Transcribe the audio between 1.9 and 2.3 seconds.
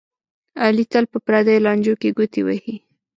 کې